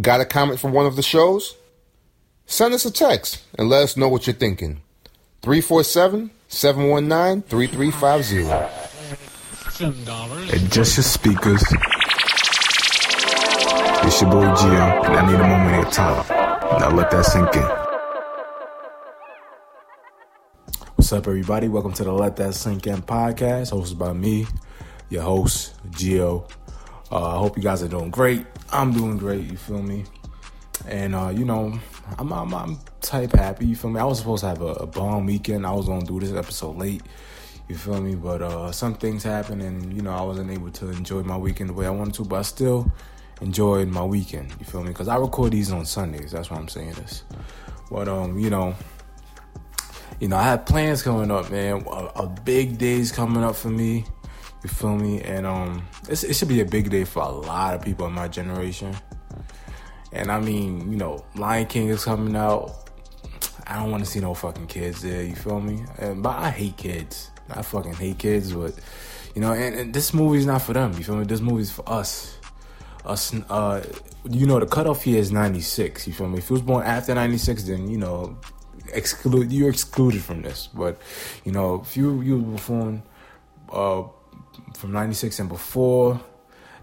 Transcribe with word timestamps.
Got 0.00 0.22
a 0.22 0.24
comment 0.24 0.58
for 0.58 0.70
one 0.70 0.86
of 0.86 0.96
the 0.96 1.02
shows? 1.02 1.54
Send 2.46 2.72
us 2.72 2.86
a 2.86 2.90
text 2.90 3.42
and 3.58 3.68
let 3.68 3.82
us 3.82 3.94
know 3.94 4.08
what 4.08 4.26
you're 4.26 4.32
thinking. 4.32 4.80
347 5.42 6.30
719 6.48 7.42
3350. 7.42 8.48
Adjust 10.56 10.96
your 10.96 11.04
speakers. 11.04 11.62
It's 14.04 14.22
your 14.22 14.30
boy 14.30 14.46
Gio, 14.54 15.04
and 15.04 15.14
I 15.14 15.26
need 15.26 15.34
a 15.34 15.46
moment 15.46 15.74
of 15.76 15.82
your 15.82 15.90
time. 15.90 16.26
Now 16.80 16.90
let 16.90 17.10
that 17.10 17.26
sink 17.26 17.54
in. 17.54 17.62
What's 20.96 21.12
up, 21.12 21.26
everybody? 21.26 21.68
Welcome 21.68 21.92
to 21.94 22.04
the 22.04 22.12
Let 22.12 22.36
That 22.36 22.54
Sink 22.54 22.86
In 22.86 23.02
podcast, 23.02 23.72
hosted 23.72 23.98
by 23.98 24.14
me, 24.14 24.46
your 25.10 25.22
host, 25.22 25.74
Gio. 25.90 26.50
Uh, 27.10 27.34
I 27.34 27.38
hope 27.38 27.58
you 27.58 27.62
guys 27.62 27.82
are 27.82 27.88
doing 27.88 28.10
great. 28.10 28.46
I'm 28.72 28.92
doing 28.92 29.18
great, 29.18 29.50
you 29.50 29.56
feel 29.56 29.82
me? 29.82 30.04
And, 30.88 31.14
uh, 31.14 31.28
you 31.28 31.44
know, 31.44 31.78
I'm, 32.18 32.32
I'm, 32.32 32.54
I'm 32.54 32.78
type 33.02 33.32
happy, 33.32 33.66
you 33.66 33.76
feel 33.76 33.90
me? 33.90 34.00
I 34.00 34.04
was 34.04 34.18
supposed 34.18 34.40
to 34.40 34.48
have 34.48 34.62
a, 34.62 34.72
a 34.72 34.86
bomb 34.86 35.26
weekend. 35.26 35.66
I 35.66 35.72
was 35.72 35.86
to 35.86 36.00
do 36.00 36.18
this 36.18 36.32
episode 36.32 36.76
late, 36.78 37.02
you 37.68 37.76
feel 37.76 38.00
me? 38.00 38.14
But 38.14 38.40
uh, 38.40 38.72
some 38.72 38.94
things 38.94 39.22
happened, 39.24 39.60
and, 39.60 39.94
you 39.94 40.00
know, 40.00 40.12
I 40.12 40.22
wasn't 40.22 40.50
able 40.50 40.70
to 40.70 40.90
enjoy 40.90 41.22
my 41.22 41.36
weekend 41.36 41.70
the 41.70 41.74
way 41.74 41.86
I 41.86 41.90
wanted 41.90 42.14
to, 42.14 42.24
but 42.24 42.36
I 42.36 42.42
still 42.42 42.90
enjoyed 43.42 43.88
my 43.88 44.04
weekend, 44.04 44.54
you 44.58 44.64
feel 44.64 44.82
me? 44.82 44.88
Because 44.88 45.08
I 45.08 45.16
record 45.16 45.52
these 45.52 45.70
on 45.70 45.84
Sundays, 45.84 46.32
that's 46.32 46.50
why 46.50 46.56
I'm 46.56 46.68
saying 46.68 46.92
this. 46.92 47.24
But, 47.90 48.08
um, 48.08 48.38
you 48.38 48.48
know, 48.48 48.74
you 50.18 50.28
know, 50.28 50.36
I 50.36 50.44
have 50.44 50.64
plans 50.64 51.02
coming 51.02 51.30
up, 51.30 51.50
man. 51.50 51.84
A, 51.86 52.22
a 52.22 52.26
big 52.26 52.78
day's 52.78 53.10
coming 53.10 53.42
up 53.42 53.56
for 53.56 53.68
me. 53.68 54.04
You 54.62 54.68
feel 54.68 54.96
me? 54.96 55.20
And 55.22 55.46
um, 55.46 55.84
it 56.08 56.34
should 56.34 56.48
be 56.48 56.60
a 56.60 56.64
big 56.64 56.90
day 56.90 57.04
for 57.04 57.22
a 57.22 57.28
lot 57.28 57.74
of 57.74 57.82
people 57.82 58.06
in 58.06 58.12
my 58.12 58.28
generation. 58.28 58.94
And 60.12 60.30
I 60.30 60.40
mean, 60.40 60.92
you 60.92 60.96
know, 60.96 61.24
Lion 61.34 61.66
King 61.66 61.88
is 61.88 62.04
coming 62.04 62.36
out. 62.36 62.90
I 63.66 63.76
don't 63.76 63.90
want 63.90 64.04
to 64.04 64.10
see 64.10 64.20
no 64.20 64.34
fucking 64.34 64.66
kids 64.66 65.02
there. 65.02 65.22
You 65.22 65.34
feel 65.34 65.60
me? 65.60 65.84
And, 65.98 66.22
but 66.22 66.36
I 66.36 66.50
hate 66.50 66.76
kids. 66.76 67.30
I 67.50 67.62
fucking 67.62 67.94
hate 67.94 68.18
kids. 68.18 68.52
But 68.52 68.74
you 69.34 69.40
know, 69.40 69.52
and, 69.52 69.74
and 69.74 69.94
this 69.94 70.14
movie's 70.14 70.46
not 70.46 70.62
for 70.62 70.74
them. 70.74 70.92
You 70.92 71.04
feel 71.04 71.16
me? 71.16 71.24
This 71.24 71.40
movie's 71.40 71.72
for 71.72 71.88
us. 71.88 72.38
Us. 73.04 73.34
Uh, 73.48 73.82
you 74.28 74.46
know, 74.46 74.60
the 74.60 74.66
cutoff 74.66 75.02
here 75.02 75.18
is 75.18 75.32
ninety 75.32 75.60
six. 75.60 76.06
You 76.06 76.12
feel 76.12 76.28
me? 76.28 76.38
If 76.38 76.50
you 76.50 76.54
was 76.54 76.62
born 76.62 76.84
after 76.84 77.14
ninety 77.14 77.38
six, 77.38 77.64
then 77.64 77.88
you 77.88 77.98
know, 77.98 78.38
exclude 78.92 79.50
you're 79.50 79.70
excluded 79.70 80.22
from 80.22 80.42
this. 80.42 80.68
But 80.72 81.00
you 81.44 81.50
know, 81.50 81.80
if 81.80 81.96
you 81.96 82.20
you 82.20 82.38
were 82.38 82.58
born. 82.58 83.02
Uh, 83.72 84.02
from 84.76 84.92
'96 84.92 85.38
and 85.40 85.48
before. 85.48 86.20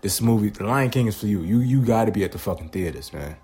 This 0.01 0.21
movie, 0.21 0.49
The 0.49 0.63
Lion 0.63 0.89
King, 0.91 1.07
is 1.07 1.19
for 1.19 1.27
you. 1.27 1.41
You 1.41 1.59
you 1.59 1.81
got 1.81 2.05
to 2.05 2.11
be 2.11 2.23
at 2.23 2.31
the 2.31 2.39
fucking 2.39 2.69
theaters, 2.69 3.11
man. 3.11 3.35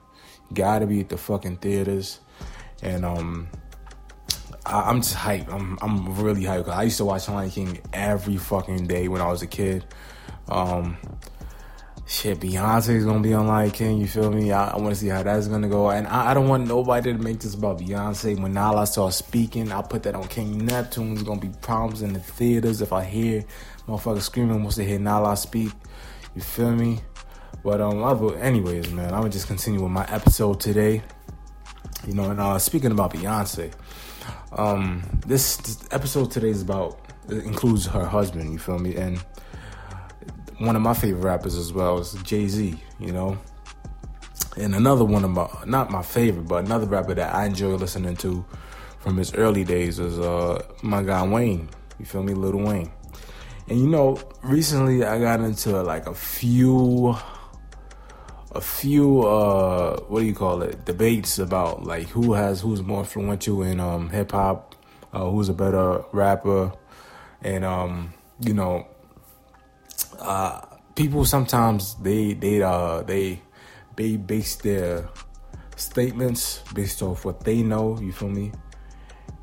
Got 0.53 0.79
to 0.79 0.87
be 0.87 1.01
at 1.01 1.09
the 1.09 1.17
fucking 1.17 1.57
theaters, 1.57 2.19
and 2.81 3.03
um, 3.03 3.49
I, 4.65 4.89
am 4.89 5.01
just 5.01 5.15
hyped. 5.15 5.51
I'm 5.51 5.77
I'm 5.81 6.15
really 6.21 6.43
hyped 6.43 6.69
I 6.69 6.83
used 6.83 6.97
to 6.97 7.05
watch 7.05 7.27
Lion 7.27 7.49
King 7.49 7.81
every 7.91 8.37
fucking 8.37 8.87
day 8.87 9.07
when 9.07 9.21
I 9.21 9.27
was 9.27 9.41
a 9.41 9.47
kid. 9.47 9.85
Um, 10.47 10.97
shit, 12.05 12.39
Beyonce 12.39 12.89
is 12.89 13.05
gonna 13.05 13.19
be 13.19 13.33
on 13.33 13.47
Lion 13.47 13.71
King. 13.71 13.97
You 13.97 14.07
feel 14.07 14.31
me? 14.31 14.51
I, 14.51 14.69
I 14.71 14.77
want 14.77 14.89
to 14.89 14.95
see 14.95 15.07
how 15.07 15.23
that's 15.23 15.47
gonna 15.47 15.67
go, 15.67 15.89
and 15.89 16.07
I, 16.07 16.31
I, 16.31 16.33
don't 16.33 16.47
want 16.47 16.67
nobody 16.67 17.11
to 17.11 17.17
make 17.17 17.39
this 17.39 17.55
about 17.55 17.79
Beyonce. 17.79 18.39
When 18.39 18.53
Nala 18.53 18.85
starts 18.87 19.17
speaking, 19.17 19.71
I'll 19.71 19.83
put 19.83 20.03
that 20.03 20.15
on 20.15 20.27
King 20.27 20.65
Neptune. 20.65 21.15
There's 21.15 21.23
gonna 21.23 21.41
be 21.41 21.51
problems 21.61 22.01
in 22.01 22.13
the 22.13 22.19
theaters 22.19 22.81
if 22.81 22.93
I 22.93 23.03
hear 23.03 23.43
motherfuckers 23.87 24.21
screaming 24.21 24.63
once 24.63 24.75
they 24.75 24.85
hear 24.85 24.99
Nala 24.99 25.35
speak. 25.35 25.71
You 26.35 26.41
feel 26.41 26.75
me? 26.75 26.99
But 27.63 27.81
um, 27.81 28.03
I'll, 28.03 28.35
anyways, 28.35 28.91
man, 28.91 29.13
I'm 29.13 29.21
gonna 29.21 29.29
just 29.29 29.47
continue 29.47 29.81
with 29.81 29.91
my 29.91 30.05
episode 30.09 30.59
today. 30.59 31.01
You 32.05 32.13
know, 32.13 32.29
and 32.29 32.39
uh, 32.39 32.59
speaking 32.59 32.91
about 32.91 33.13
Beyonce, 33.13 33.73
um, 34.51 35.01
this, 35.25 35.57
this 35.57 35.87
episode 35.91 36.29
today 36.29 36.49
is 36.49 36.61
about 36.61 36.99
includes 37.29 37.87
her 37.87 38.05
husband. 38.05 38.51
You 38.53 38.59
feel 38.59 38.77
me? 38.77 38.95
And 38.95 39.23
one 40.59 40.75
of 40.75 40.81
my 40.81 40.93
favorite 40.93 41.23
rappers 41.23 41.55
as 41.55 41.73
well 41.73 41.97
is 41.99 42.13
Jay 42.23 42.47
Z. 42.47 42.79
You 42.99 43.11
know, 43.11 43.37
and 44.57 44.75
another 44.75 45.05
one 45.05 45.23
of 45.23 45.31
my 45.31 45.47
not 45.65 45.91
my 45.91 46.01
favorite, 46.01 46.47
but 46.47 46.65
another 46.65 46.85
rapper 46.85 47.13
that 47.13 47.33
I 47.33 47.45
enjoy 47.45 47.75
listening 47.75 48.15
to 48.17 48.45
from 48.99 49.17
his 49.17 49.33
early 49.35 49.63
days 49.63 49.99
is 49.99 50.19
uh 50.19 50.63
my 50.81 51.03
guy 51.03 51.27
Wayne. 51.27 51.69
You 51.99 52.05
feel 52.05 52.23
me, 52.23 52.33
Lil 52.33 52.57
Wayne. 52.57 52.91
And 53.67 53.79
you 53.79 53.87
know, 53.87 54.19
recently 54.43 55.03
I 55.03 55.19
got 55.19 55.39
into 55.39 55.81
like 55.81 56.07
a 56.07 56.13
few 56.13 57.15
a 58.51 58.61
few 58.61 59.21
uh 59.23 59.99
what 60.07 60.21
do 60.21 60.25
you 60.25 60.33
call 60.33 60.61
it 60.61 60.85
debates 60.85 61.39
about 61.39 61.83
like 61.83 62.07
who 62.07 62.33
has 62.33 62.61
who's 62.61 62.81
more 62.81 62.99
influential 62.99 63.61
in 63.61 63.81
um 63.81 64.09
hip 64.09 64.31
hop 64.31 64.75
uh, 65.11 65.29
who's 65.29 65.49
a 65.49 65.53
better 65.53 66.05
rapper 66.13 66.71
and 67.41 67.65
um 67.65 68.13
you 68.39 68.53
know 68.53 68.87
uh 70.19 70.61
people 70.95 71.25
sometimes 71.25 71.95
they 71.95 72.33
they 72.33 72.61
uh 72.61 73.01
they 73.03 73.41
they 73.95 74.17
base 74.17 74.55
their 74.57 75.09
statements 75.75 76.63
based 76.73 77.01
off 77.01 77.25
what 77.25 77.43
they 77.43 77.61
know 77.61 77.99
you 77.99 78.11
feel 78.11 78.29
me 78.29 78.51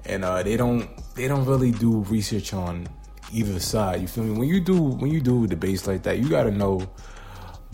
and 0.06 0.24
uh 0.24 0.42
they 0.42 0.56
don't 0.56 0.88
they 1.14 1.28
don't 1.28 1.44
really 1.44 1.72
do 1.72 2.00
research 2.08 2.54
on 2.54 2.88
either 3.32 3.58
side. 3.58 4.00
You 4.00 4.08
feel 4.08 4.24
me? 4.24 4.38
When 4.38 4.48
you 4.48 4.60
do 4.60 4.80
when 4.80 5.10
you 5.10 5.20
do 5.20 5.46
debates 5.46 5.86
like 5.86 6.02
that, 6.04 6.18
you 6.18 6.28
got 6.28 6.44
to 6.44 6.50
know 6.50 6.88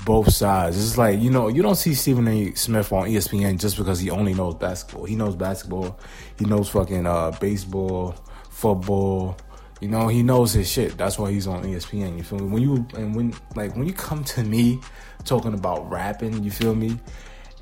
both 0.04 0.32
sides. 0.32 0.82
It's 0.82 0.97
like 0.97 1.20
you 1.20 1.30
know 1.30 1.48
you 1.48 1.62
don't 1.62 1.76
see 1.76 1.94
Stephen 1.94 2.28
A. 2.28 2.54
Smith 2.54 2.92
on 2.92 3.09
ESPN 3.09 3.59
just 3.59 3.76
because 3.76 4.00
he 4.00 4.10
only 4.10 4.34
knows 4.34 4.54
basketball. 4.54 5.04
He 5.04 5.16
knows 5.16 5.36
basketball. 5.36 5.98
He 6.38 6.44
knows 6.44 6.69
fucking 6.70 7.06
uh, 7.06 7.32
baseball, 7.41 8.15
football. 8.50 9.36
You 9.81 9.89
know 9.89 10.09
he 10.09 10.22
knows 10.22 10.53
his 10.53 10.71
shit. 10.71 10.97
That's 10.97 11.19
why 11.19 11.31
he's 11.31 11.47
on 11.47 11.62
ESPN. 11.65 12.16
You 12.16 12.22
feel 12.22 12.39
me? 12.39 12.49
When 12.49 12.62
you 12.62 12.87
and 12.97 13.15
when 13.15 13.34
like 13.55 13.77
when 13.77 13.87
you 13.87 13.93
come 13.93 14.25
to 14.25 14.43
me 14.43 14.81
talking 15.25 15.55
about 15.55 15.89
rapping, 15.91 16.43
you 16.43 16.50
feel 16.50 16.75
me? 16.75 16.99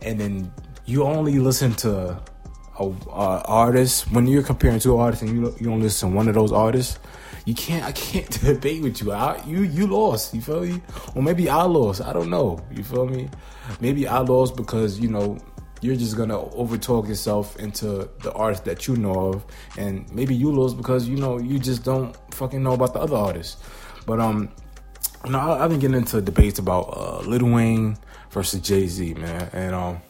And 0.03 0.19
then 0.21 0.53
you 0.85 1.05
only 1.05 1.39
listen 1.39 1.75
to 1.75 2.21
a, 2.79 2.85
a 2.85 3.43
artist 3.45 4.11
when 4.13 4.27
you're 4.27 4.43
comparing 4.43 4.79
two 4.79 4.97
artists 4.97 5.23
and 5.23 5.35
you 5.35 5.55
you 5.59 5.67
don't 5.67 5.81
listen 5.81 6.11
to 6.11 6.17
one 6.17 6.29
of 6.29 6.35
those 6.35 6.53
artists 6.53 6.99
you 7.47 7.55
can't 7.55 7.85
I 7.85 7.93
can't 7.93 8.29
debate 8.43 8.83
with 8.83 9.01
you. 9.01 9.13
I, 9.13 9.43
you 9.47 9.63
you 9.63 9.87
lost. 9.87 10.35
You 10.35 10.43
feel 10.43 10.61
me? 10.61 10.83
Or 11.15 11.23
maybe 11.23 11.49
I 11.49 11.63
lost. 11.63 12.03
I 12.03 12.13
don't 12.13 12.29
know. 12.29 12.61
You 12.71 12.83
feel 12.83 13.07
me? 13.07 13.31
Maybe 13.81 14.07
I 14.07 14.19
lost 14.19 14.57
because 14.57 15.01
you 15.01 15.09
know 15.09 15.39
you're 15.81 15.97
just 15.97 16.17
gonna 16.17 16.39
overtalk 16.39 17.09
yourself 17.09 17.57
into 17.59 18.09
the 18.23 18.33
artist 18.33 18.65
that 18.65 18.87
you 18.87 18.97
know 18.97 19.33
of, 19.33 19.45
and 19.77 20.11
maybe 20.13 20.35
you 20.35 20.51
lose 20.51 20.75
because 20.75 21.09
you 21.09 21.17
know 21.17 21.39
you 21.39 21.59
just 21.59 21.85
don't 21.85 22.17
fucking 22.35 22.63
know 22.63 22.73
about 22.73 22.95
the 22.95 23.01
other 23.01 23.17
artists. 23.17 23.63
But 24.07 24.21
um, 24.21 24.51
you 25.25 25.31
know 25.31 25.39
I, 25.39 25.59
have 25.59 25.71
been 25.71 25.81
getting 25.81 25.97
into 25.97 26.21
debates 26.21 26.59
about 26.59 26.95
uh, 26.97 27.21
Lil 27.21 27.51
Wayne 27.51 27.99
versus 28.31 28.61
Jay 28.61 28.87
Z, 28.87 29.15
man, 29.15 29.49
and 29.53 29.75
um 29.75 30.01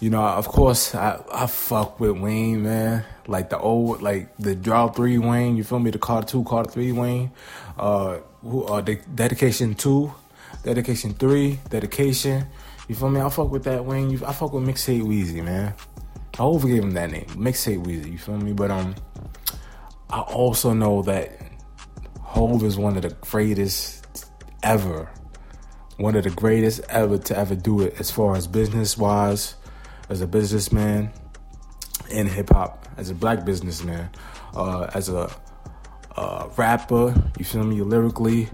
you 0.00 0.10
know, 0.10 0.22
of 0.22 0.48
course, 0.48 0.94
I, 0.94 1.18
I 1.32 1.46
fuck 1.46 1.98
with 1.98 2.18
Wayne, 2.18 2.62
man. 2.62 3.04
Like 3.26 3.48
the 3.48 3.58
old, 3.58 4.02
like 4.02 4.36
the 4.36 4.54
Drought 4.54 4.96
3 4.96 5.16
Wayne, 5.16 5.56
you 5.56 5.64
feel 5.64 5.78
me? 5.78 5.90
The 5.90 5.98
Carter 5.98 6.26
2, 6.26 6.44
Carter 6.44 6.70
3 6.70 6.92
Wayne. 6.92 7.30
Uh, 7.78 8.18
who, 8.42 8.64
uh, 8.64 8.82
the 8.82 8.96
Dedication 9.14 9.74
2, 9.74 10.12
Dedication 10.62 11.14
3, 11.14 11.58
Dedication. 11.70 12.46
You 12.88 12.94
feel 12.94 13.10
me? 13.10 13.20
I 13.20 13.28
fuck 13.30 13.50
with 13.50 13.64
that 13.64 13.84
Wayne. 13.84 14.22
I 14.24 14.32
fuck 14.32 14.52
with 14.52 14.64
Mixtape 14.64 15.02
Weezy, 15.02 15.42
man. 15.42 15.74
I 16.34 16.38
overgave 16.38 16.82
him 16.82 16.90
that 16.92 17.10
name, 17.10 17.26
Mixtape 17.26 17.84
Weezy, 17.84 18.12
you 18.12 18.18
feel 18.18 18.36
me? 18.36 18.52
But, 18.52 18.70
um, 18.70 18.94
I 20.10 20.20
also 20.20 20.72
know 20.72 21.02
that 21.02 21.40
Hov 22.20 22.62
is 22.64 22.76
one 22.76 22.96
of 22.96 23.02
the 23.02 23.10
greatest 23.20 24.26
ever. 24.62 25.10
One 25.96 26.16
of 26.16 26.24
the 26.24 26.30
greatest 26.30 26.80
ever 26.88 27.18
to 27.18 27.38
ever 27.38 27.54
do 27.54 27.82
it 27.82 28.00
as 28.00 28.10
far 28.10 28.34
as 28.34 28.46
business 28.46 28.98
wise 28.98 29.54
as 30.08 30.20
a 30.20 30.26
businessman 30.26 31.10
in 32.10 32.26
hip 32.26 32.50
hop, 32.50 32.86
as 32.96 33.10
a 33.10 33.14
black 33.14 33.44
businessman, 33.44 34.10
uh, 34.54 34.90
as 34.92 35.08
a 35.08 35.30
uh, 36.16 36.48
rapper. 36.56 37.14
You 37.38 37.44
feel 37.44 37.64
me? 37.64 37.80
Lyrically, 37.82 38.48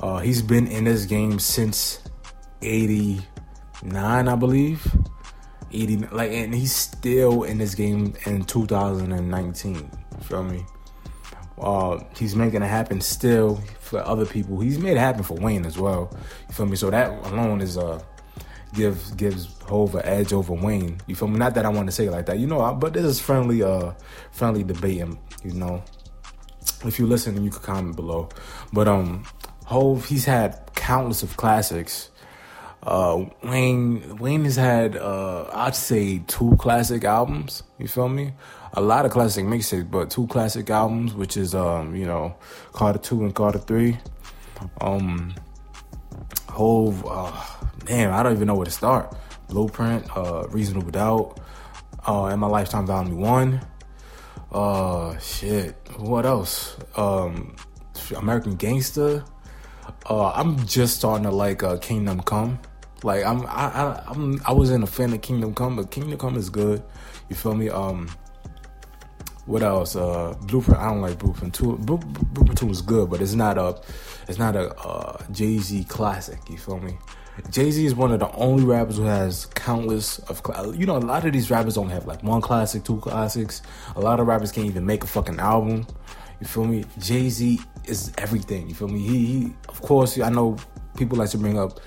uh, 0.00 0.18
he's 0.18 0.42
been 0.42 0.66
in 0.66 0.84
this 0.84 1.06
game 1.06 1.38
since 1.38 2.02
'89, 3.82 4.28
I 4.28 4.34
believe. 4.36 4.86
80, 5.72 5.96
like, 6.10 6.32
and 6.32 6.54
he's 6.54 6.74
still 6.74 7.44
in 7.44 7.58
this 7.58 7.74
game 7.74 8.14
in 8.26 8.44
2019. 8.44 9.74
You 9.74 10.24
feel 10.24 10.42
me? 10.42 10.64
Uh, 11.60 12.02
he's 12.16 12.34
making 12.34 12.62
it 12.62 12.66
happen 12.66 13.00
still 13.00 13.60
for 13.80 14.00
other 14.00 14.24
people. 14.26 14.60
He's 14.60 14.78
made 14.78 14.96
it 14.96 14.98
happen 14.98 15.22
for 15.22 15.34
Wayne 15.34 15.66
as 15.66 15.78
well. 15.78 16.10
You 16.48 16.54
feel 16.54 16.66
me? 16.66 16.76
So 16.76 16.90
that 16.90 17.10
alone 17.26 17.60
is 17.60 17.76
uh 17.76 18.02
gives 18.74 19.10
gives 19.12 19.46
Hov 19.62 19.94
an 19.94 20.04
edge 20.04 20.32
over 20.32 20.54
Wayne. 20.54 21.00
You 21.06 21.14
feel 21.14 21.28
me? 21.28 21.38
Not 21.38 21.54
that 21.54 21.66
I 21.66 21.68
want 21.68 21.86
to 21.88 21.92
say 21.92 22.06
it 22.06 22.12
like 22.12 22.26
that, 22.26 22.38
you 22.38 22.46
know. 22.46 22.74
But 22.74 22.94
this 22.94 23.04
is 23.04 23.20
friendly, 23.20 23.62
uh, 23.62 23.92
friendly 24.32 24.64
debating. 24.64 25.18
You 25.44 25.52
know, 25.52 25.82
if 26.84 26.98
you 26.98 27.06
listen, 27.06 27.42
you 27.42 27.50
can 27.50 27.60
comment 27.60 27.96
below. 27.96 28.28
But 28.72 28.88
um, 28.88 29.24
Hov, 29.66 30.06
he's 30.06 30.24
had 30.24 30.74
countless 30.74 31.22
of 31.22 31.36
classics. 31.36 32.10
Uh, 32.82 33.26
Wayne 33.42 34.16
Wayne 34.16 34.44
has 34.44 34.56
had 34.56 34.96
uh, 34.96 35.50
I'd 35.52 35.74
say 35.74 36.22
two 36.26 36.56
classic 36.58 37.04
albums. 37.04 37.62
You 37.78 37.88
feel 37.88 38.08
me? 38.08 38.32
A 38.74 38.80
lot 38.80 39.04
of 39.04 39.10
classic 39.10 39.44
mixtapes, 39.44 39.90
but 39.90 40.10
two 40.10 40.26
classic 40.28 40.70
albums, 40.70 41.14
which 41.14 41.36
is 41.36 41.54
um, 41.54 41.94
you 41.94 42.06
know, 42.06 42.36
Carter 42.72 42.98
Two 42.98 43.24
and 43.24 43.34
Carter 43.34 43.58
Three. 43.58 43.98
Um, 44.80 45.34
Hov, 46.48 47.04
uh, 47.06 47.32
damn, 47.84 48.12
I 48.12 48.22
don't 48.22 48.32
even 48.32 48.46
know 48.46 48.54
where 48.54 48.66
to 48.66 48.70
start. 48.70 49.14
Blueprint, 49.48 50.16
uh, 50.16 50.46
Reasonable 50.48 50.90
Doubt, 50.90 51.40
uh, 52.06 52.26
and 52.26 52.40
My 52.40 52.46
Lifetime 52.46 52.86
Volume 52.86 53.18
One. 53.20 53.60
Uh, 54.52 55.18
shit. 55.18 55.76
What 55.96 56.26
else? 56.26 56.76
Um, 56.96 57.56
American 58.16 58.56
Gangster. 58.56 59.24
Uh, 60.08 60.30
I'm 60.32 60.66
just 60.66 60.96
starting 60.96 61.24
to 61.24 61.30
like 61.30 61.62
uh, 61.62 61.76
Kingdom 61.78 62.20
Come. 62.22 62.58
Like 63.02 63.24
I'm, 63.24 63.46
I, 63.46 63.46
I, 63.46 64.02
I'm, 64.08 64.40
I 64.46 64.52
wasn't 64.52 64.84
a 64.84 64.86
fan 64.86 65.12
of 65.12 65.22
Kingdom 65.22 65.54
Come, 65.54 65.76
but 65.76 65.90
Kingdom 65.90 66.18
Come 66.18 66.36
is 66.36 66.50
good. 66.50 66.82
You 67.28 67.36
feel 67.36 67.54
me? 67.54 67.68
Um, 67.70 68.10
what 69.46 69.62
else? 69.62 69.96
Uh, 69.96 70.36
Blueprint. 70.42 70.80
I 70.80 70.90
don't 70.90 71.00
like 71.00 71.18
Blueprint 71.18 71.54
Two. 71.54 71.76
Blueprint 71.78 72.58
Two 72.58 72.70
is 72.70 72.82
good, 72.82 73.10
but 73.10 73.20
it's 73.20 73.34
not 73.34 73.56
a, 73.58 73.80
it's 74.28 74.38
not 74.38 74.54
a 74.54 74.74
uh, 74.76 75.22
Jay 75.32 75.58
Z 75.58 75.84
classic. 75.84 76.38
You 76.48 76.58
feel 76.58 76.78
me? 76.78 76.98
Jay 77.50 77.70
Z 77.70 77.84
is 77.84 77.94
one 77.94 78.12
of 78.12 78.20
the 78.20 78.30
only 78.32 78.64
rappers 78.64 78.96
who 78.98 79.04
has 79.04 79.46
countless 79.46 80.18
of 80.20 80.42
you 80.78 80.84
know 80.84 80.96
a 80.96 80.98
lot 80.98 81.24
of 81.24 81.32
these 81.32 81.50
rappers 81.50 81.74
don't 81.74 81.88
have 81.88 82.06
like 82.06 82.22
one 82.22 82.40
classic, 82.40 82.84
two 82.84 82.98
classics. 82.98 83.62
A 83.96 84.00
lot 84.00 84.20
of 84.20 84.26
rappers 84.26 84.52
can't 84.52 84.66
even 84.66 84.84
make 84.84 85.04
a 85.04 85.06
fucking 85.06 85.38
album. 85.40 85.86
You 86.40 86.46
feel 86.46 86.64
me? 86.64 86.84
Jay 86.98 87.30
Z 87.30 87.60
is 87.86 88.12
everything. 88.18 88.68
You 88.68 88.74
feel 88.74 88.88
me? 88.88 89.00
He, 89.00 89.26
he, 89.26 89.54
of 89.68 89.80
course, 89.80 90.18
I 90.20 90.28
know 90.30 90.56
people 90.96 91.18
like 91.18 91.30
to 91.30 91.38
bring 91.38 91.58
up 91.58 91.80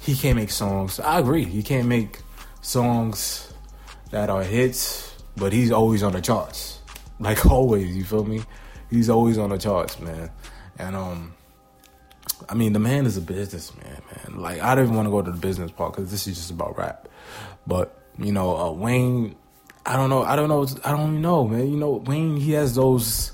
he 0.00 0.16
can't 0.16 0.36
make 0.36 0.50
songs. 0.50 0.98
I 0.98 1.20
agree. 1.20 1.44
He 1.44 1.62
can't 1.62 1.86
make 1.86 2.20
songs 2.62 3.52
that 4.10 4.30
are 4.30 4.42
hits, 4.42 5.14
but 5.36 5.52
he's 5.52 5.70
always 5.70 6.02
on 6.02 6.12
the 6.12 6.20
charts. 6.20 6.78
Like 7.22 7.44
always, 7.44 7.94
you 7.94 8.02
feel 8.02 8.24
me? 8.24 8.40
He's 8.88 9.10
always 9.10 9.36
on 9.36 9.50
the 9.50 9.58
charts, 9.58 10.00
man. 10.00 10.30
And 10.78 10.96
um 10.96 11.34
I 12.48 12.54
mean, 12.54 12.72
the 12.72 12.78
man 12.78 13.04
is 13.04 13.18
a 13.18 13.20
businessman, 13.20 14.00
man. 14.10 14.40
Like, 14.40 14.62
I 14.62 14.74
didn't 14.74 14.86
even 14.86 14.96
want 14.96 15.06
to 15.06 15.10
go 15.10 15.20
to 15.20 15.30
the 15.30 15.36
business 15.36 15.70
part 15.70 15.92
because 15.92 16.10
this 16.10 16.26
is 16.26 16.36
just 16.36 16.50
about 16.50 16.78
rap. 16.78 17.08
But 17.66 18.00
you 18.18 18.32
know, 18.32 18.56
uh, 18.56 18.70
Wayne, 18.72 19.36
I 19.84 19.96
don't 19.96 20.10
know, 20.10 20.22
I 20.22 20.34
don't 20.34 20.48
know, 20.48 20.66
I 20.84 20.92
don't 20.92 21.10
even 21.10 21.22
know, 21.22 21.46
man. 21.46 21.70
You 21.70 21.76
know, 21.76 21.92
Wayne, 21.92 22.36
he 22.36 22.52
has 22.52 22.74
those, 22.74 23.32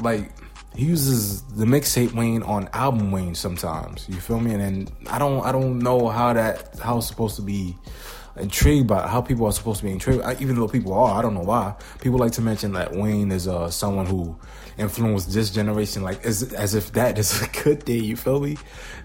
like, 0.00 0.32
he 0.78 0.84
uses 0.84 1.42
the 1.42 1.64
mixtape 1.64 2.12
Wayne 2.12 2.44
on 2.44 2.68
album 2.72 3.10
Wayne 3.10 3.34
sometimes. 3.34 4.08
You 4.08 4.20
feel 4.20 4.38
me? 4.38 4.54
And 4.54 4.60
then 4.60 4.88
I 5.10 5.18
don't, 5.18 5.44
I 5.44 5.50
don't 5.50 5.80
know 5.80 6.06
how 6.06 6.32
that, 6.32 6.78
how 6.78 6.98
it's 6.98 7.08
supposed 7.08 7.34
to 7.34 7.42
be 7.42 7.76
intrigued 8.36 8.86
by 8.86 9.08
how 9.08 9.20
people 9.20 9.46
are 9.46 9.52
supposed 9.52 9.80
to 9.80 9.86
be 9.86 9.90
intrigued. 9.90 10.22
Even 10.40 10.54
though 10.54 10.68
people 10.68 10.92
are, 10.92 11.18
I 11.18 11.20
don't 11.20 11.34
know 11.34 11.42
why. 11.42 11.74
People 12.00 12.20
like 12.20 12.30
to 12.34 12.42
mention 12.42 12.74
that 12.74 12.92
Wayne 12.92 13.32
is 13.32 13.48
uh, 13.48 13.68
someone 13.70 14.06
who 14.06 14.38
influenced 14.78 15.32
this 15.32 15.50
generation, 15.50 16.04
like 16.04 16.24
as 16.24 16.52
as 16.52 16.76
if 16.76 16.92
that 16.92 17.18
is 17.18 17.42
a 17.48 17.48
good 17.64 17.82
thing. 17.82 18.04
You 18.04 18.14
feel 18.14 18.38
me? 18.38 18.56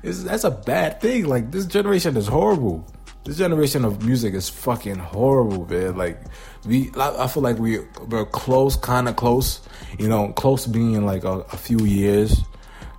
It's, 0.03 0.21
that's 0.21 0.43
a 0.43 0.51
bad 0.51 1.01
thing. 1.01 1.25
Like 1.25 1.49
this 1.49 1.65
generation 1.65 2.15
is 2.17 2.27
horrible. 2.27 2.87
This 3.23 3.37
generation 3.37 3.85
of 3.85 4.03
music 4.03 4.33
is 4.33 4.49
fucking 4.49 4.97
horrible, 4.97 5.65
man. 5.65 5.95
Like 5.95 6.19
we, 6.65 6.91
I 6.97 7.27
feel 7.27 7.43
like 7.43 7.57
we 7.57 7.79
we're 8.07 8.25
close, 8.25 8.75
kind 8.75 9.07
of 9.07 9.15
close. 9.15 9.61
You 9.97 10.07
know, 10.07 10.33
close 10.33 10.65
being 10.65 11.05
like 11.05 11.23
a, 11.23 11.39
a 11.39 11.57
few 11.57 11.85
years 11.85 12.43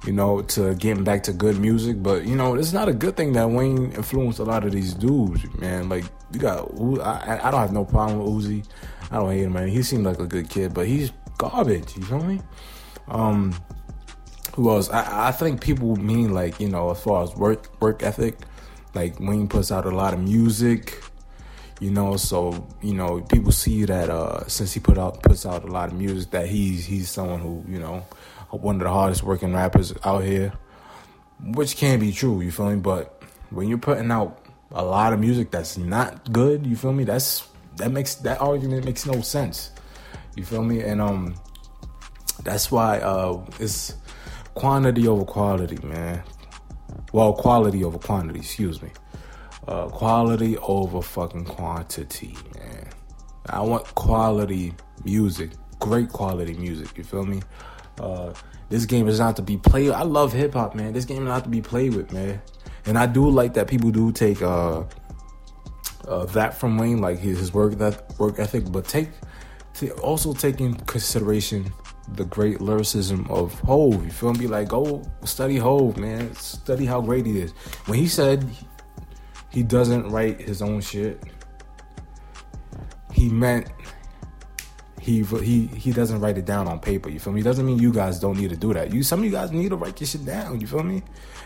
you 0.06 0.12
know, 0.12 0.42
to 0.42 0.74
getting 0.74 1.04
back 1.04 1.22
to 1.24 1.32
good 1.32 1.58
music. 1.58 2.02
But 2.02 2.24
you 2.26 2.36
know, 2.36 2.54
it's 2.54 2.72
not 2.72 2.88
a 2.88 2.92
good 2.92 3.16
thing 3.16 3.32
that 3.32 3.48
Wayne 3.48 3.92
influenced 3.92 4.38
a 4.38 4.44
lot 4.44 4.64
of 4.64 4.72
these 4.72 4.94
dudes, 4.94 5.42
man. 5.58 5.88
Like 5.88 6.04
you 6.32 6.40
got, 6.40 6.70
I, 7.00 7.40
I 7.42 7.50
don't 7.50 7.60
have 7.60 7.72
no 7.72 7.84
problem 7.84 8.18
with 8.18 8.44
Uzi. 8.44 8.66
I 9.10 9.16
don't 9.16 9.30
hate 9.30 9.42
him, 9.42 9.52
man. 9.52 9.68
He 9.68 9.82
seemed 9.82 10.04
like 10.04 10.18
a 10.18 10.26
good 10.26 10.48
kid, 10.48 10.74
but 10.74 10.86
he's 10.86 11.10
garbage. 11.38 11.96
You 11.96 12.04
feel 12.04 12.24
me? 12.24 12.40
Um, 13.08 13.54
who 14.54 14.70
else? 14.70 14.90
I, 14.90 15.28
I 15.28 15.32
think 15.32 15.60
people 15.60 15.96
mean 15.96 16.32
like 16.32 16.60
you 16.60 16.68
know 16.68 16.90
as 16.90 17.00
far 17.00 17.24
as 17.24 17.34
work 17.34 17.80
work 17.80 18.02
ethic. 18.02 18.36
Like 18.94 19.18
Wayne 19.20 19.48
puts 19.48 19.72
out 19.72 19.86
a 19.86 19.90
lot 19.90 20.14
of 20.14 20.20
music, 20.20 21.02
you 21.80 21.90
know. 21.90 22.16
So 22.16 22.66
you 22.82 22.94
know 22.94 23.20
people 23.22 23.52
see 23.52 23.84
that 23.84 24.10
uh, 24.10 24.46
since 24.46 24.72
he 24.72 24.80
put 24.80 24.98
out 24.98 25.22
puts 25.22 25.44
out 25.46 25.64
a 25.64 25.66
lot 25.66 25.90
of 25.90 25.94
music 25.94 26.30
that 26.30 26.46
he's 26.46 26.86
he's 26.86 27.10
someone 27.10 27.40
who 27.40 27.64
you 27.68 27.78
know 27.78 28.04
one 28.50 28.76
of 28.76 28.82
the 28.82 28.90
hardest 28.90 29.22
working 29.22 29.52
rappers 29.52 29.92
out 30.04 30.22
here, 30.22 30.52
which 31.40 31.76
can 31.76 31.98
be 31.98 32.12
true. 32.12 32.40
You 32.40 32.50
feel 32.50 32.70
me? 32.70 32.76
But 32.76 33.22
when 33.50 33.68
you're 33.68 33.78
putting 33.78 34.10
out 34.10 34.38
a 34.70 34.84
lot 34.84 35.12
of 35.12 35.20
music 35.20 35.50
that's 35.50 35.76
not 35.76 36.32
good, 36.32 36.66
you 36.66 36.76
feel 36.76 36.92
me? 36.92 37.04
That's 37.04 37.46
that 37.76 37.90
makes 37.90 38.16
that 38.16 38.40
argument 38.40 38.84
makes 38.84 39.06
no 39.06 39.20
sense. 39.20 39.70
You 40.36 40.44
feel 40.44 40.62
me? 40.62 40.82
And 40.82 41.00
um 41.00 41.34
that's 42.42 42.70
why 42.70 42.98
uh, 42.98 43.44
it's 43.60 43.94
quantity 44.54 45.06
over 45.08 45.24
quality, 45.24 45.78
man. 45.86 46.22
Well, 47.14 47.32
quality 47.32 47.84
over 47.84 47.96
quantity, 47.96 48.40
excuse 48.40 48.82
me. 48.82 48.90
Uh, 49.68 49.86
quality 49.86 50.58
over 50.58 51.00
fucking 51.00 51.44
quantity, 51.44 52.36
man. 52.56 52.88
I 53.46 53.60
want 53.60 53.84
quality 53.94 54.74
music, 55.04 55.50
great 55.78 56.08
quality 56.08 56.54
music. 56.54 56.98
You 56.98 57.04
feel 57.04 57.24
me? 57.24 57.40
Uh, 58.00 58.32
this 58.68 58.84
game 58.84 59.06
is 59.06 59.20
not 59.20 59.36
to 59.36 59.42
be 59.42 59.56
played. 59.56 59.92
I 59.92 60.02
love 60.02 60.32
hip 60.32 60.54
hop, 60.54 60.74
man. 60.74 60.92
This 60.92 61.04
game 61.04 61.22
is 61.22 61.28
not 61.28 61.44
to 61.44 61.50
be 61.50 61.62
played 61.62 61.94
with, 61.94 62.10
man. 62.12 62.42
And 62.84 62.98
I 62.98 63.06
do 63.06 63.30
like 63.30 63.54
that 63.54 63.68
people 63.68 63.92
do 63.92 64.10
take 64.10 64.42
uh, 64.42 64.82
uh, 66.08 66.24
that 66.32 66.58
from 66.58 66.78
Wayne, 66.78 67.00
like 67.00 67.20
his, 67.20 67.54
work 67.54 67.74
that 67.74 68.12
work 68.18 68.40
ethic, 68.40 68.72
but 68.72 68.88
take 68.88 69.10
also 70.02 70.32
take 70.32 70.60
in 70.60 70.74
consideration 70.74 71.72
the 72.12 72.24
great 72.24 72.60
lyricism 72.60 73.26
of 73.30 73.58
Hov. 73.60 74.04
You 74.04 74.10
feel 74.10 74.34
me? 74.34 74.46
Like, 74.46 74.68
go 74.68 75.02
study 75.24 75.56
Hov, 75.56 75.96
man. 75.96 76.34
Study 76.34 76.86
how 76.86 77.00
great 77.00 77.26
he 77.26 77.40
is. 77.40 77.52
When 77.86 77.98
he 77.98 78.08
said 78.08 78.48
he 79.50 79.62
doesn't 79.62 80.10
write 80.10 80.40
his 80.40 80.62
own 80.62 80.80
shit, 80.80 81.22
he 83.12 83.28
meant 83.28 83.68
he 85.00 85.22
he 85.22 85.66
he 85.66 85.92
doesn't 85.92 86.20
write 86.20 86.38
it 86.38 86.46
down 86.46 86.66
on 86.66 86.80
paper. 86.80 87.10
You 87.10 87.20
feel 87.20 87.32
me? 87.32 87.42
Doesn't 87.42 87.66
mean 87.66 87.78
you 87.78 87.92
guys 87.92 88.18
don't 88.18 88.38
need 88.38 88.50
to 88.50 88.56
do 88.56 88.72
that. 88.72 88.92
You 88.92 89.02
some 89.02 89.18
of 89.18 89.24
you 89.26 89.30
guys 89.30 89.52
need 89.52 89.68
to 89.68 89.76
write 89.76 90.00
your 90.00 90.08
shit 90.08 90.24
down. 90.24 90.60
You 90.60 90.66
feel 90.66 90.82
me? 90.82 91.02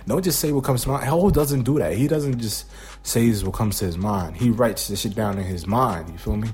Don't 0.06 0.22
just 0.22 0.38
say 0.38 0.52
what 0.52 0.64
comes 0.64 0.84
to 0.84 0.90
mind. 0.90 1.04
Hov 1.04 1.32
doesn't 1.32 1.64
do 1.64 1.78
that. 1.80 1.94
He 1.94 2.06
doesn't 2.06 2.38
just 2.38 2.66
say 3.02 3.30
what 3.42 3.54
comes 3.54 3.78
to 3.80 3.86
his 3.86 3.98
mind. 3.98 4.36
He 4.36 4.50
writes 4.50 4.86
the 4.88 4.96
shit 4.96 5.14
down 5.14 5.38
in 5.38 5.44
his 5.44 5.66
mind. 5.66 6.08
You 6.10 6.18
feel 6.18 6.36
me? 6.36 6.50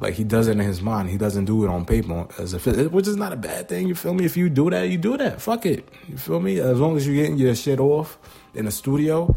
Like 0.00 0.14
he 0.14 0.24
does 0.24 0.48
it 0.48 0.52
in 0.52 0.58
his 0.60 0.80
mind. 0.80 1.10
He 1.10 1.18
doesn't 1.18 1.44
do 1.44 1.62
it 1.64 1.68
on 1.68 1.84
paper 1.84 2.26
as 2.38 2.54
which 2.66 3.06
is 3.06 3.16
not 3.16 3.34
a 3.34 3.36
bad 3.36 3.68
thing. 3.68 3.86
You 3.86 3.94
feel 3.94 4.14
me? 4.14 4.24
If 4.24 4.36
you 4.36 4.48
do 4.48 4.70
that, 4.70 4.88
you 4.88 4.96
do 4.96 5.18
that. 5.18 5.42
Fuck 5.42 5.66
it. 5.66 5.86
You 6.08 6.16
feel 6.16 6.40
me? 6.40 6.58
As 6.58 6.80
long 6.80 6.96
as 6.96 7.06
you're 7.06 7.16
getting 7.16 7.36
your 7.36 7.54
shit 7.54 7.78
off 7.78 8.18
in 8.54 8.64
the 8.64 8.70
studio, 8.70 9.36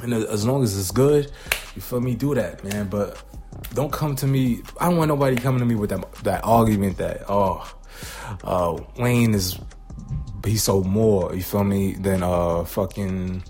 and 0.00 0.14
as 0.14 0.46
long 0.46 0.62
as 0.62 0.78
it's 0.78 0.92
good, 0.92 1.30
you 1.74 1.82
feel 1.82 2.00
me? 2.00 2.14
Do 2.14 2.36
that, 2.36 2.62
man. 2.62 2.86
But 2.86 3.20
don't 3.74 3.92
come 3.92 4.14
to 4.16 4.28
me. 4.28 4.62
I 4.80 4.88
don't 4.88 4.96
want 4.96 5.08
nobody 5.08 5.36
coming 5.36 5.58
to 5.58 5.66
me 5.66 5.74
with 5.74 5.90
that 5.90 6.12
that 6.22 6.44
argument 6.44 6.98
that 6.98 7.24
oh, 7.28 7.68
uh, 8.44 8.80
Wayne 8.96 9.34
is 9.34 9.58
he 10.46 10.56
sold 10.56 10.86
more. 10.86 11.34
You 11.34 11.42
feel 11.42 11.64
me? 11.64 11.94
Than 11.94 12.22
uh 12.22 12.64
fucking 12.64 13.42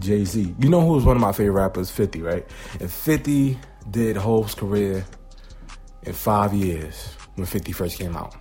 Jay 0.00 0.24
Z. 0.24 0.56
You 0.58 0.68
know 0.68 0.80
who 0.80 0.94
was 0.94 1.04
one 1.04 1.14
of 1.14 1.22
my 1.22 1.30
favorite 1.30 1.60
rappers? 1.60 1.88
Fifty, 1.88 2.20
right? 2.20 2.44
If 2.80 2.90
Fifty 2.90 3.58
did 3.90 4.16
Hov's 4.16 4.54
career 4.56 5.04
in 6.08 6.14
five 6.14 6.54
years 6.54 7.14
when 7.34 7.46
50 7.46 7.72
first 7.72 7.98
came 7.98 8.16
out. 8.16 8.34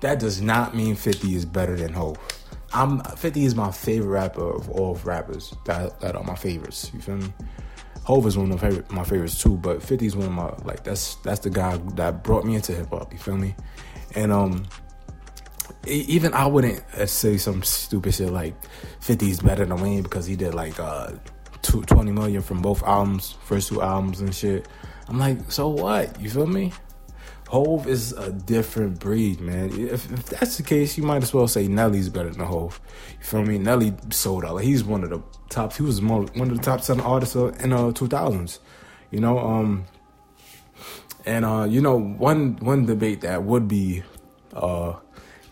That 0.00 0.18
does 0.18 0.40
not 0.40 0.74
mean 0.74 0.94
50 0.94 1.34
is 1.34 1.44
better 1.44 1.76
than 1.76 1.92
Hov. 1.92 2.18
I'm 2.72 3.00
50 3.00 3.44
is 3.44 3.54
my 3.54 3.70
favorite 3.70 4.08
rapper 4.08 4.48
of 4.48 4.70
all 4.70 4.94
rappers 5.04 5.54
that, 5.66 6.00
that 6.00 6.16
are 6.16 6.22
my 6.22 6.36
favorites. 6.36 6.90
You 6.94 7.00
feel 7.00 7.16
me? 7.16 7.32
Hov 8.04 8.26
is 8.26 8.38
one 8.38 8.50
of 8.50 8.62
my, 8.62 8.68
favorite, 8.68 8.90
my 8.90 9.04
favorites 9.04 9.42
too, 9.42 9.56
but 9.56 9.82
50 9.82 10.06
is 10.06 10.16
one 10.16 10.26
of 10.26 10.32
my 10.32 10.48
like 10.64 10.84
that's 10.84 11.16
that's 11.16 11.40
the 11.40 11.50
guy 11.50 11.76
that 11.96 12.24
brought 12.24 12.44
me 12.44 12.54
into 12.54 12.72
hip 12.72 12.88
hop. 12.90 13.12
You 13.12 13.18
feel 13.18 13.36
me? 13.36 13.54
And 14.14 14.32
um, 14.32 14.64
even 15.86 16.32
I 16.32 16.46
wouldn't 16.46 16.82
uh, 16.94 17.06
say 17.06 17.36
some 17.36 17.62
stupid 17.62 18.14
shit 18.14 18.32
like 18.32 18.54
50 19.00 19.30
is 19.30 19.40
better 19.40 19.66
than 19.66 19.80
Wayne 19.82 20.02
because 20.02 20.26
he 20.26 20.36
did 20.36 20.54
like 20.54 20.78
uh 20.80 21.12
20 21.62 22.12
million 22.12 22.40
from 22.40 22.62
both 22.62 22.82
albums, 22.84 23.36
first 23.44 23.68
two 23.68 23.82
albums 23.82 24.20
and 24.20 24.34
shit. 24.34 24.66
I'm 25.08 25.18
like, 25.18 25.50
so 25.50 25.68
what? 25.68 26.20
You 26.20 26.30
feel 26.30 26.46
me? 26.46 26.72
Hov 27.50 27.88
is 27.88 28.12
a 28.12 28.30
different 28.30 29.00
breed, 29.00 29.40
man. 29.40 29.70
If, 29.72 30.08
if, 30.12 30.26
that's 30.26 30.56
the 30.56 30.62
case, 30.62 30.96
you 30.96 31.02
might 31.02 31.24
as 31.24 31.34
well 31.34 31.48
say 31.48 31.66
Nelly's 31.66 32.08
better 32.08 32.30
than 32.30 32.46
Hov. 32.46 32.80
You 33.18 33.24
feel 33.24 33.42
me? 33.42 33.58
Nelly 33.58 33.92
sold 34.10 34.44
out. 34.44 34.58
He's 34.58 34.84
one 34.84 35.02
of 35.02 35.10
the 35.10 35.20
top. 35.48 35.72
He 35.72 35.82
was 35.82 36.00
one 36.00 36.28
of 36.28 36.56
the 36.56 36.62
top 36.62 36.80
seven 36.80 37.02
artists 37.02 37.34
in 37.34 37.70
the 37.70 37.76
uh, 37.76 37.90
2000s. 37.90 38.60
You 39.10 39.18
know, 39.18 39.40
um, 39.40 39.84
and 41.26 41.44
uh, 41.44 41.66
you 41.68 41.80
know, 41.80 41.98
one 41.98 42.54
one 42.58 42.86
debate 42.86 43.22
that 43.22 43.42
would 43.42 43.66
be 43.66 44.04
uh, 44.54 44.94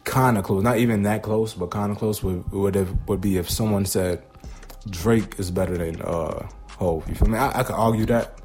kind 0.05 0.39
of 0.39 0.45
close, 0.45 0.63
not 0.63 0.79
even 0.79 1.03
that 1.03 1.25
close, 1.25 1.53
but 1.55 1.73
kind 1.73 1.91
of 1.91 1.99
close 1.99 2.23
would 2.23 2.49
would 2.53 2.77
have, 2.77 2.95
would 3.09 3.21
be 3.21 3.39
if 3.39 3.51
someone 3.51 3.85
said 3.85 4.23
Drake 4.89 5.35
is 5.41 5.51
better 5.51 5.77
than 5.77 6.01
uh 6.03 6.49
Hov. 6.79 7.09
You 7.09 7.17
feel 7.17 7.27
me? 7.27 7.39
I, 7.39 7.59
I 7.59 7.63
could 7.65 7.75
argue 7.75 8.07
that. 8.07 8.39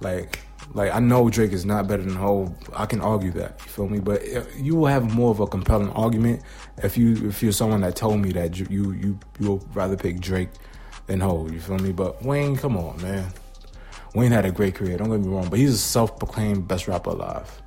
Like, 0.00 0.38
like 0.74 0.94
I 0.94 1.00
know 1.00 1.28
Drake 1.30 1.52
is 1.52 1.64
not 1.64 1.88
better 1.88 2.02
than 2.02 2.14
Hov. 2.14 2.54
I 2.74 2.86
can 2.86 3.00
argue 3.00 3.30
that. 3.32 3.60
You 3.64 3.70
feel 3.70 3.88
me? 3.88 4.00
But 4.00 4.22
you 4.56 4.76
will 4.76 4.86
have 4.86 5.14
more 5.14 5.30
of 5.30 5.40
a 5.40 5.46
compelling 5.46 5.90
argument 5.90 6.42
if 6.82 6.96
you 6.96 7.28
if 7.28 7.42
you're 7.42 7.52
someone 7.52 7.80
that 7.82 7.96
told 7.96 8.20
me 8.20 8.32
that 8.32 8.58
you 8.58 8.66
you 8.70 8.92
you 8.92 9.18
will 9.40 9.66
rather 9.72 9.96
pick 9.96 10.20
Drake 10.20 10.50
than 11.06 11.20
Hov. 11.20 11.52
You 11.52 11.60
feel 11.60 11.78
me? 11.78 11.92
But 11.92 12.22
Wayne, 12.22 12.56
come 12.56 12.76
on, 12.76 13.00
man. 13.02 13.32
Wayne 14.14 14.32
had 14.32 14.46
a 14.46 14.50
great 14.50 14.74
career. 14.74 14.96
Don't 14.96 15.10
get 15.10 15.20
me 15.20 15.28
wrong, 15.28 15.48
but 15.48 15.58
he's 15.58 15.74
a 15.74 15.78
self-proclaimed 15.78 16.66
best 16.66 16.88
rapper 16.88 17.10
alive. 17.10 17.62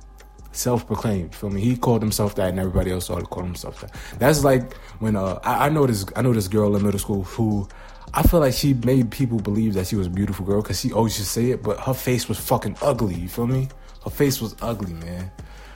Self-proclaimed. 0.52 1.34
Feel 1.34 1.50
me? 1.50 1.60
He 1.60 1.76
called 1.76 2.02
himself 2.02 2.34
that, 2.34 2.50
and 2.50 2.58
everybody 2.58 2.90
else 2.90 3.04
started 3.04 3.30
calling 3.30 3.48
himself 3.48 3.80
that. 3.80 3.94
That's 4.18 4.44
like 4.44 4.74
when 4.98 5.16
uh, 5.16 5.38
I, 5.44 5.66
I 5.66 5.68
know 5.70 5.86
this. 5.86 6.04
I 6.14 6.22
know 6.22 6.32
this 6.32 6.48
girl 6.48 6.76
in 6.76 6.82
middle 6.82 7.00
school 7.00 7.22
who 7.24 7.68
I 8.14 8.22
feel 8.22 8.40
like 8.40 8.52
she 8.52 8.74
made 8.74 9.10
people 9.10 9.38
believe 9.38 9.74
that 9.74 9.86
she 9.86 9.96
was 9.96 10.06
a 10.06 10.10
beautiful 10.10 10.44
girl 10.44 10.60
because 10.60 10.78
she 10.78 10.92
always 10.92 11.16
to 11.16 11.24
say 11.24 11.50
it, 11.50 11.62
but 11.62 11.80
her 11.80 11.94
face 11.94 12.28
was 12.28 12.38
fucking 12.38 12.76
ugly. 12.82 13.14
You 13.14 13.28
feel 13.28 13.46
me? 13.46 13.68
Her 14.04 14.10
face 14.10 14.40
was 14.40 14.54
ugly, 14.60 14.92
man. 14.92 15.30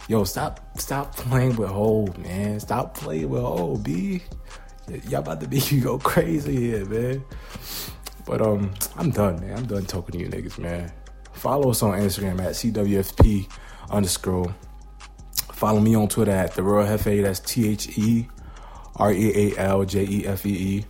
Yo, 0.08 0.24
stop, 0.24 0.78
stop 0.78 1.16
playing 1.16 1.56
with 1.56 1.70
Hov, 1.70 2.18
man. 2.18 2.60
Stop 2.60 2.94
playing 2.94 3.30
with 3.30 3.40
Hov, 3.42 3.82
B. 3.82 4.22
Y'all 5.08 5.20
about 5.20 5.40
to 5.40 5.48
make 5.48 5.72
you 5.72 5.80
go 5.80 5.98
crazy 5.98 6.56
here, 6.56 6.84
man. 6.84 7.24
But 8.26 8.42
um, 8.42 8.74
I'm 8.96 9.10
done, 9.10 9.40
man. 9.40 9.56
I'm 9.56 9.66
done 9.66 9.86
talking 9.86 10.18
to 10.18 10.24
you 10.24 10.28
niggas, 10.28 10.58
man. 10.58 10.92
Follow 11.32 11.70
us 11.70 11.82
on 11.82 11.98
Instagram 11.98 12.40
at 12.40 12.52
CWFP 12.52 13.50
underscore. 13.90 14.54
Follow 15.52 15.80
me 15.80 15.94
on 15.94 16.08
Twitter 16.08 16.32
at 16.32 16.54
the 16.54 16.62
Real 16.62 16.86
Jefe. 16.86 17.22
That's 17.22 17.40
T 17.40 17.68
H 17.68 17.96
E 17.96 18.28
R 18.96 19.12
E 19.12 19.52
A 19.54 19.58
L 19.58 19.84
J 19.84 20.04
E 20.04 20.26
F 20.26 20.44
E 20.44 20.50
E. 20.50 20.84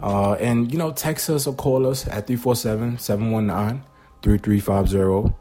Uh, 0.00 0.34
and, 0.34 0.70
you 0.72 0.78
know, 0.78 0.92
text 0.92 1.28
us 1.30 1.46
or 1.46 1.54
call 1.54 1.86
us 1.86 2.06
at 2.06 2.26
347 2.26 2.98
719 2.98 3.82
3350. 4.22 5.34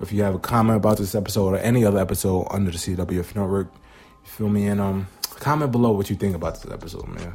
If 0.00 0.12
you 0.12 0.22
have 0.22 0.34
a 0.34 0.38
comment 0.38 0.76
about 0.76 0.98
this 0.98 1.14
episode 1.14 1.54
or 1.54 1.58
any 1.58 1.84
other 1.84 1.98
episode 1.98 2.46
under 2.50 2.70
the 2.70 2.78
CWF 2.78 3.34
network, 3.34 3.72
feel 4.22 4.48
me? 4.48 4.66
And 4.66 4.80
um, 4.80 5.06
comment 5.22 5.72
below 5.72 5.92
what 5.92 6.10
you 6.10 6.16
think 6.16 6.34
about 6.34 6.60
this 6.60 6.70
episode, 6.72 7.08
man. 7.08 7.34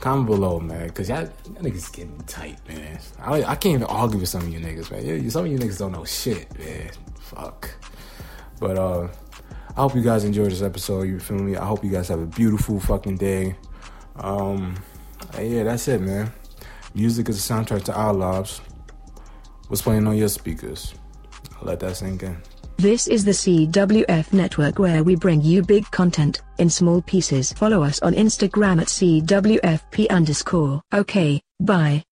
Comment 0.00 0.26
below, 0.26 0.60
man, 0.60 0.86
because 0.88 1.08
y'all, 1.08 1.22
y'all 1.22 1.62
niggas 1.62 1.92
getting 1.92 2.18
tight, 2.20 2.58
man. 2.68 3.00
I, 3.18 3.42
I 3.42 3.54
can't 3.56 3.74
even 3.74 3.84
argue 3.84 4.20
with 4.20 4.28
some 4.28 4.42
of 4.42 4.48
you 4.48 4.60
niggas, 4.60 4.90
man. 4.92 5.04
Yeah, 5.04 5.28
some 5.30 5.44
of 5.44 5.50
you 5.50 5.58
niggas 5.58 5.78
don't 5.78 5.92
know 5.92 6.04
shit, 6.04 6.56
man. 6.56 6.90
Fuck. 7.18 7.70
But 8.60 8.78
uh, 8.78 9.08
I 9.76 9.80
hope 9.80 9.96
you 9.96 10.02
guys 10.02 10.24
enjoyed 10.24 10.52
this 10.52 10.62
episode. 10.62 11.02
You 11.02 11.18
feel 11.18 11.38
me? 11.38 11.56
I 11.56 11.64
hope 11.64 11.82
you 11.82 11.90
guys 11.90 12.08
have 12.08 12.20
a 12.20 12.26
beautiful 12.26 12.78
fucking 12.78 13.16
day. 13.16 13.56
Um, 14.16 14.76
yeah, 15.36 15.64
that's 15.64 15.88
it, 15.88 16.00
man. 16.00 16.32
Music 16.94 17.28
is 17.28 17.38
a 17.38 17.52
soundtrack 17.52 17.84
to 17.84 17.94
our 17.94 18.12
lives. 18.14 18.60
What's 19.68 19.82
playing 19.82 20.06
on 20.06 20.16
your 20.16 20.28
speakers? 20.28 20.94
I'll 21.60 21.68
let 21.68 21.80
that 21.80 21.96
sink 21.96 22.22
in. 22.22 22.36
This 22.78 23.08
is 23.08 23.24
the 23.24 23.32
CWF 23.32 24.32
network 24.32 24.78
where 24.78 25.02
we 25.02 25.16
bring 25.16 25.42
you 25.42 25.62
big 25.62 25.90
content 25.90 26.42
in 26.58 26.70
small 26.70 27.02
pieces. 27.02 27.52
Follow 27.52 27.82
us 27.82 28.00
on 28.02 28.14
Instagram 28.14 28.80
at 28.80 28.86
CWFP 28.86 30.08
underscore. 30.10 30.80
Okay, 30.94 31.40
bye. 31.60 32.04